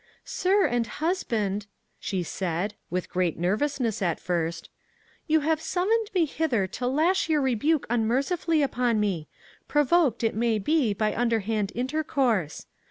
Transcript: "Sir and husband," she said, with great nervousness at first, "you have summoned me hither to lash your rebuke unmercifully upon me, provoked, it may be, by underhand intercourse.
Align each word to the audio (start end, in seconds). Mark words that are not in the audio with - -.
"Sir 0.25 0.65
and 0.65 0.87
husband," 0.97 1.67
she 1.99 2.23
said, 2.23 2.73
with 2.89 3.07
great 3.07 3.37
nervousness 3.37 4.01
at 4.01 4.19
first, 4.19 4.67
"you 5.27 5.41
have 5.41 5.61
summoned 5.61 6.09
me 6.15 6.25
hither 6.25 6.65
to 6.65 6.87
lash 6.87 7.29
your 7.29 7.39
rebuke 7.41 7.85
unmercifully 7.87 8.63
upon 8.63 8.99
me, 8.99 9.27
provoked, 9.67 10.23
it 10.23 10.33
may 10.33 10.57
be, 10.57 10.91
by 10.95 11.15
underhand 11.15 11.71
intercourse. 11.75 12.65